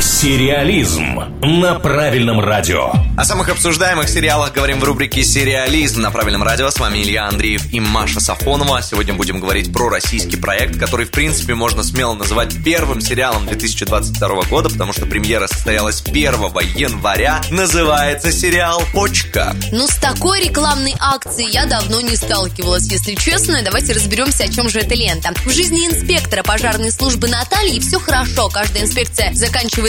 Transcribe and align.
Сериализм 0.00 1.20
на 1.42 1.74
правильном 1.78 2.40
радио. 2.40 2.90
О 3.18 3.24
самых 3.24 3.50
обсуждаемых 3.50 4.08
сериалах 4.08 4.54
говорим 4.54 4.80
в 4.80 4.84
рубрике 4.84 5.22
«Сериализм» 5.22 6.00
на 6.00 6.10
правильном 6.10 6.42
радио. 6.42 6.70
С 6.70 6.78
вами 6.78 7.02
Илья 7.02 7.26
Андреев 7.26 7.70
и 7.70 7.80
Маша 7.80 8.18
Сафонова. 8.18 8.80
Сегодня 8.80 9.12
будем 9.12 9.40
говорить 9.40 9.70
про 9.72 9.90
российский 9.90 10.36
проект, 10.36 10.78
который, 10.78 11.04
в 11.04 11.10
принципе, 11.10 11.54
можно 11.54 11.82
смело 11.82 12.14
называть 12.14 12.54
первым 12.64 13.02
сериалом 13.02 13.46
2022 13.46 14.42
года, 14.44 14.70
потому 14.70 14.94
что 14.94 15.04
премьера 15.04 15.46
состоялась 15.48 16.02
1 16.02 16.32
января. 16.76 17.42
Называется 17.50 18.32
сериал 18.32 18.82
«Почка». 18.94 19.54
Ну, 19.70 19.86
с 19.86 19.96
такой 19.96 20.48
рекламной 20.48 20.94
акцией 20.98 21.50
я 21.50 21.66
давно 21.66 22.00
не 22.00 22.16
сталкивалась, 22.16 22.86
если 22.90 23.14
честно. 23.16 23.62
Давайте 23.62 23.92
разберемся, 23.92 24.44
о 24.44 24.48
чем 24.48 24.70
же 24.70 24.80
эта 24.80 24.94
лента. 24.94 25.34
В 25.44 25.50
жизни 25.50 25.86
инспектора 25.86 26.42
пожарной 26.42 26.90
службы 26.90 27.28
Натальи 27.28 27.80
все 27.80 27.98
хорошо. 27.98 28.48
Каждая 28.48 28.84
инспекция 28.84 29.30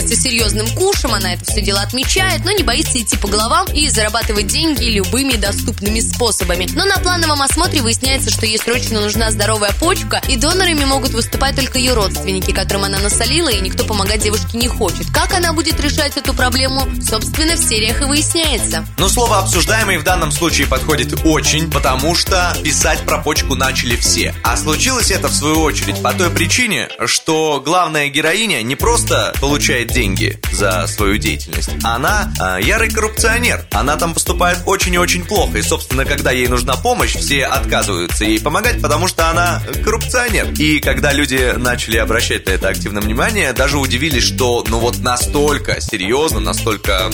заканчивается 0.02 0.16
серьезным 0.16 0.68
кушем, 0.76 1.14
она 1.14 1.34
это 1.34 1.46
все 1.46 1.62
дело 1.62 1.82
отмечает, 1.82 2.44
но 2.46 2.52
не 2.52 2.64
боится 2.64 2.98
идти 2.98 3.18
по 3.18 3.28
головам 3.28 3.68
и 3.74 3.88
зарабатывать 3.90 4.48
деньги 4.48 4.86
любыми 4.86 5.34
доступными 5.34 6.00
способами. 6.00 6.68
Но 6.74 6.86
на 6.86 6.98
плановом 6.98 7.42
осмотре 7.42 7.82
выясняется, 7.82 8.32
что 8.32 8.46
ей 8.46 8.58
срочно 8.58 9.02
нужна 9.02 9.32
здоровая 9.32 9.72
почка, 9.80 10.22
и 10.28 10.38
донорами 10.38 10.86
могут 10.86 11.12
выступать 11.12 11.56
только 11.56 11.78
ее 11.78 11.94
родственники, 11.94 12.52
которым 12.52 12.86
она 12.86 13.00
насолила, 13.00 13.50
и 13.50 13.62
никто 13.62 13.86
помогать 13.86 14.22
девушке 14.22 14.58
не 14.58 14.68
хочет. 14.68 15.10
Как 15.12 15.34
она 15.34 15.54
будет 15.54 15.80
решать 15.80 16.18
эту 16.18 16.34
проблему, 16.34 16.82
собственно, 17.02 17.56
в 17.56 17.60
сериях 17.60 18.02
и 18.02 18.06
выясняется. 18.06 18.86
Но 18.98 19.10
слово 19.10 19.40
«обсуждаемый» 19.40 19.98
в 19.98 20.04
данном 20.04 20.32
случае 20.32 20.68
подходит 20.68 21.26
очень, 21.26 21.70
потому 21.70 22.16
что 22.16 22.56
писать 22.64 23.00
про 23.02 23.20
почку 23.20 23.56
начали 23.56 23.96
все. 23.96 24.34
А 24.44 24.58
случилось 24.58 25.12
это, 25.12 25.28
в 25.28 25.34
свою 25.34 25.62
очередь, 25.62 26.02
по 26.02 26.14
той 26.14 26.30
причине, 26.30 26.90
что 27.06 27.62
главная 27.64 28.10
героиня 28.10 28.62
не 28.64 28.76
просто 28.76 29.34
получает 29.40 29.91
деньги 29.92 30.40
за 30.52 30.88
свою 30.88 31.18
деятельность, 31.18 31.70
она 31.84 32.32
а, 32.40 32.60
ярый 32.60 32.90
коррупционер. 32.90 33.66
Она 33.72 33.98
там 33.98 34.14
поступает 34.14 34.60
очень 34.66 34.94
и 34.94 34.98
очень 34.98 35.24
плохо. 35.24 35.58
И, 35.58 35.62
собственно, 35.62 36.06
когда 36.06 36.32
ей 36.32 36.48
нужна 36.48 36.76
помощь, 36.76 37.16
все 37.16 37.46
отказываются 37.46 38.26
ей 38.26 38.40
помогать, 38.40 38.82
потому 38.82 39.08
что 39.08 39.30
она 39.30 39.62
коррупционер. 39.84 40.52
И 40.58 40.80
когда 40.80 41.12
люди 41.12 41.54
начали 41.58 41.98
обращать 41.98 42.48
на 42.48 42.52
это 42.52 42.70
активное 42.70 43.02
внимание, 43.02 43.54
даже 43.54 43.78
удивились, 43.78 44.24
что 44.24 44.64
ну 44.68 44.80
вот 44.80 45.00
настолько 45.00 45.82
серьезно, 45.82 46.40
настолько 46.40 47.12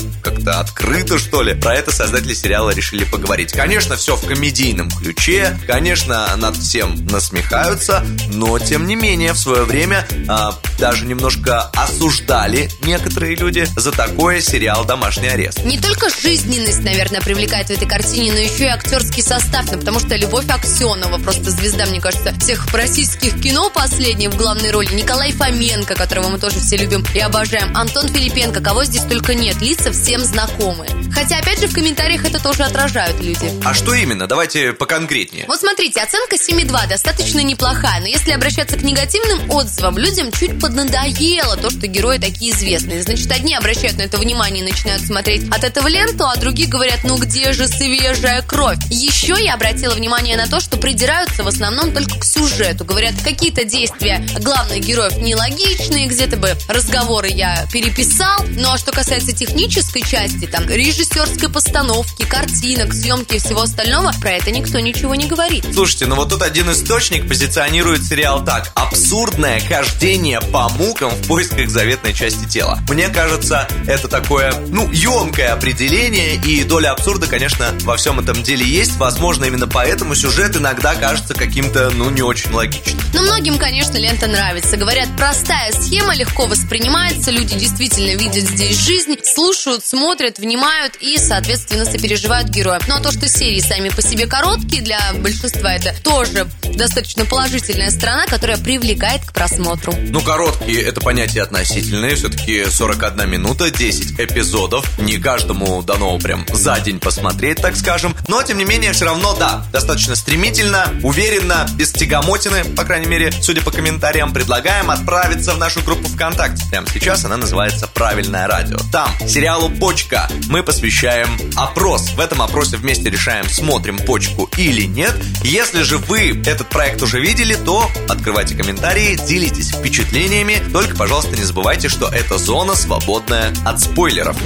как-то 0.48 0.60
открыто, 0.60 1.18
что 1.18 1.42
ли, 1.42 1.54
про 1.54 1.76
это 1.76 1.92
создатели 1.92 2.34
сериала 2.34 2.72
решили 2.72 3.04
поговорить. 3.04 3.52
Конечно, 3.52 3.96
все 3.96 4.16
в 4.16 4.26
комедийном 4.26 4.90
ключе, 4.90 5.58
конечно, 5.68 6.36
над 6.38 6.56
всем 6.56 7.06
насмехаются, 7.08 8.06
но 8.34 8.58
тем 8.60 8.88
не 8.88 8.96
менее 8.96 9.34
в 9.34 9.38
свое 9.38 9.64
время 9.64 10.08
а, 10.28 10.58
даже 10.80 11.06
немножко 11.06 11.64
осуждали 11.76 12.70
некоторые 12.84 13.36
люди 13.36 13.68
за 13.76 13.92
такое 13.92 14.42
сериал 14.42 14.86
«Домашний 14.86 15.28
арест». 15.28 15.64
Не 15.64 15.80
только 15.80 16.10
жизненность, 16.10 16.84
наверное, 16.84 17.22
привлекает 17.22 17.68
в 17.68 17.72
этой 17.72 17.88
картине, 17.88 18.32
но 18.32 18.40
еще 18.40 18.66
и 18.66 18.68
актерский 18.68 19.24
состав, 19.24 19.66
ну, 19.72 19.80
потому 19.80 20.00
что 20.00 20.16
Любовь 20.16 20.48
Аксенова, 20.50 21.18
просто 21.20 21.52
звезда, 21.52 21.86
мне 21.86 22.00
кажется, 22.00 22.34
всех 22.40 22.72
российских 22.74 23.40
кино 23.42 23.70
последних 23.70 24.30
в 24.30 24.38
главной 24.38 24.72
роли, 24.72 24.94
Николай 24.94 25.32
Фоменко, 25.32 25.96
которого 25.96 26.30
мы 26.30 26.40
тоже 26.40 26.60
все 26.60 26.78
любим 26.78 27.06
и 27.14 27.20
обожаем, 27.20 27.76
Антон 27.76 28.08
Филипенко, 28.08 28.62
кого 28.62 28.84
здесь 28.86 29.04
только 29.04 29.34
нет, 29.34 29.62
лица 29.62 29.92
всем 29.92 30.22
знакомые. 30.38 30.92
Хотя, 31.12 31.40
опять 31.40 31.60
же, 31.60 31.68
в 31.68 31.74
комментариях 31.74 32.24
это 32.24 32.42
тоже 32.42 32.64
отражают 32.64 33.20
люди. 33.20 33.52
А 33.66 33.74
что 33.74 33.96
именно? 33.96 34.28
Давайте 34.28 34.72
поконкретнее. 34.74 35.46
Вот 35.48 35.60
смотрите, 35.60 36.00
оценка 36.00 36.36
7,2 36.36 36.88
достаточно 36.88 37.40
неплохая, 37.40 38.02
но 38.02 38.06
если 38.06 38.32
обращаться 38.34 38.78
к 38.78 38.84
негативным 38.84 39.50
отзывам, 39.50 39.98
людям 39.98 40.32
чуть 40.32 40.60
поднадоело 40.60 41.58
то, 41.58 41.72
что 41.72 41.88
герои 41.88 42.20
такие 42.20 42.52
известные. 42.52 43.02
Значит, 43.02 43.32
одни 43.32 43.56
обращают 43.56 43.98
на 43.98 44.04
это 44.04 44.20
внимание 44.20 44.64
и 44.64 44.70
начинают 44.70 45.02
смотреть 45.02 45.50
от 45.50 45.64
этого 45.64 45.88
ленту, 45.88 46.26
а 46.26 46.36
другие 46.36 46.70
говорят, 46.70 47.00
ну 47.04 47.18
где 47.18 47.52
же 47.54 47.68
свежая 47.68 48.44
кровь? 48.44 48.78
Еще 48.92 49.44
я 49.44 49.56
обратила 49.56 49.96
внимание 49.96 50.38
на 50.38 50.46
то, 50.46 50.60
что 50.60 50.78
придираются 50.78 51.44
в 51.44 51.48
основном 51.48 51.92
только 51.94 52.20
к 52.20 52.26
сюжету. 52.26 52.86
Говорят, 52.86 53.16
какие-то 53.24 53.64
действия 53.64 54.24
главных 54.40 54.82
героев 54.82 55.18
нелогичные, 55.18 56.06
где-то 56.06 56.38
бы 56.38 56.56
разговоры 56.70 57.30
я 57.30 57.66
переписал. 57.74 58.46
Ну 58.52 58.72
а 58.72 58.78
что 58.78 58.92
касается 58.92 59.32
технической 59.32 60.04
части, 60.04 60.27
там, 60.52 60.68
режиссерской 60.68 61.50
постановки, 61.50 62.24
картинок, 62.26 62.94
съемки 62.94 63.36
и 63.36 63.40
всего 63.40 63.62
остального, 63.62 64.12
про 64.20 64.32
это 64.32 64.52
никто 64.52 64.80
ничего 64.80 65.16
не 65.16 65.28
говорит. 65.28 65.66
Слушайте, 65.74 66.06
ну 66.06 66.16
вот 66.16 66.30
тут 66.30 66.42
один 66.42 66.72
источник 66.72 67.28
позиционирует 67.28 68.04
сериал 68.04 68.44
так. 68.44 68.72
Абсурдное 68.76 69.60
хождение 69.60 70.42
по 70.42 70.70
мукам 70.70 71.12
в 71.12 71.28
поисках 71.28 71.70
заветной 71.70 72.14
части 72.14 72.46
тела. 72.46 72.80
Мне 72.90 73.10
кажется, 73.10 73.68
это 73.88 74.08
такое, 74.08 74.54
ну, 74.68 74.92
емкое 74.92 75.54
определение, 75.54 76.36
и 76.36 76.64
доля 76.64 76.92
абсурда, 76.92 77.28
конечно, 77.28 77.74
во 77.84 77.98
всем 77.98 78.20
этом 78.20 78.44
деле 78.44 78.66
есть. 78.66 78.98
Возможно, 78.98 79.46
именно 79.46 79.68
поэтому 79.68 80.16
сюжет 80.16 80.56
иногда 80.56 80.96
кажется 80.96 81.34
каким-то, 81.34 81.92
ну, 81.92 82.10
не 82.10 82.22
очень 82.22 82.52
логичным. 82.52 83.00
Но 83.14 83.22
многим, 83.22 83.58
конечно, 83.58 83.98
лента 83.98 84.28
нравится. 84.28 84.78
Говорят, 84.78 85.08
простая 85.18 85.72
схема 85.72 86.16
легко 86.16 86.46
воспринимается, 86.46 87.32
люди 87.32 87.58
действительно 87.58 88.18
видят 88.18 88.44
здесь 88.44 88.78
жизнь, 88.78 89.16
слушают, 89.24 89.86
смотрят, 89.86 90.17
внимают 90.40 90.96
и, 91.00 91.18
соответственно, 91.18 91.86
сопереживают 91.86 92.50
героям. 92.50 92.82
Ну 92.88 92.96
а 92.96 93.00
то, 93.00 93.12
что 93.12 93.28
серии 93.28 93.60
сами 93.60 93.90
по 93.90 94.02
себе 94.02 94.28
короткие, 94.28 94.82
для 94.82 95.00
большинства 95.14 95.74
это 95.74 95.94
тоже 96.04 96.48
достаточно 96.78 97.26
положительная 97.26 97.92
сторона, 97.92 98.26
которая 98.26 98.58
привлекает 98.58 99.26
к 99.26 99.34
просмотру. 99.34 99.94
Ну, 100.10 100.22
короткие 100.22 100.82
это 100.82 101.02
понятие 101.02 101.44
относительное. 101.44 102.16
Все-таки 102.16 102.66
41 102.66 103.30
минута, 103.30 103.72
10 103.72 104.20
эпизодов. 104.20 104.86
Не 105.00 105.18
каждому 105.18 105.82
дано 105.84 106.18
прям 106.20 106.46
за 106.54 106.80
день 106.80 107.00
посмотреть, 107.00 107.62
так 107.62 107.76
скажем. 107.76 108.16
Но, 108.28 108.42
тем 108.44 108.58
не 108.58 108.66
менее, 108.66 108.94
все 108.94 109.06
равно, 109.06 109.36
да, 109.36 109.66
достаточно 109.72 110.16
стремительно, 110.16 110.88
уверенно, 111.04 111.68
без 111.76 111.92
тягомотины, 111.92 112.64
по 112.76 112.84
крайней 112.84 113.08
мере, 113.08 113.32
судя 113.42 113.62
по 113.62 113.72
комментариям, 113.72 114.34
предлагаем 114.34 114.92
отправиться 114.92 115.54
в 115.54 115.58
нашу 115.58 115.82
группу 115.82 116.08
ВКонтакте. 116.08 116.64
Прямо 116.70 116.88
сейчас 116.94 117.26
она 117.26 117.38
называется 117.38 117.88
«Правильное 117.88 118.48
радио». 118.48 118.78
Там 118.92 119.10
сериалу 119.28 119.70
«Почка» 119.98 120.30
мы 120.48 120.62
посвящаем 120.62 121.28
опрос. 121.56 122.12
В 122.12 122.20
этом 122.20 122.40
опросе 122.44 122.78
вместе 122.78 123.10
решаем, 123.10 123.46
смотрим 123.50 123.98
«Почку» 123.98 124.48
или 124.56 124.84
нет. 124.84 125.16
Если 125.42 125.82
же 125.82 125.98
вы 125.98 126.40
этот 126.46 126.70
проект 126.70 127.02
уже 127.02 127.20
видели, 127.20 127.56
то 127.56 127.90
открывайте 128.08 128.56
комментарии, 128.56 129.16
делитесь 129.28 129.72
впечатлениями. 129.72 130.62
Только, 130.72 130.96
пожалуйста, 130.96 131.36
не 131.36 131.42
забывайте, 131.42 131.90
что 131.90 132.10
это 132.10 132.38
зона 132.38 132.76
свободная 132.76 133.52
от 133.66 133.82
спойлеров. 133.82 134.38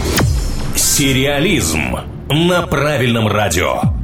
Сериализм 0.78 1.98
на 2.30 2.62
правильном 2.62 3.28
радио. 3.28 4.01